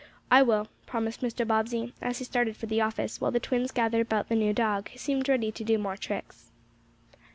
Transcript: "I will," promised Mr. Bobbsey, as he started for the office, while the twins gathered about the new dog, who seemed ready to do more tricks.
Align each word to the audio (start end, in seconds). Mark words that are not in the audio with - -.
"I 0.31 0.41
will," 0.41 0.67
promised 0.87 1.21
Mr. 1.21 1.47
Bobbsey, 1.47 1.93
as 2.01 2.17
he 2.17 2.23
started 2.25 2.57
for 2.57 2.65
the 2.65 2.81
office, 2.81 3.21
while 3.21 3.29
the 3.29 3.39
twins 3.39 3.71
gathered 3.71 4.01
about 4.01 4.29
the 4.29 4.35
new 4.35 4.51
dog, 4.51 4.89
who 4.89 4.97
seemed 4.97 5.29
ready 5.29 5.51
to 5.51 5.63
do 5.63 5.77
more 5.77 5.95
tricks. 5.95 6.49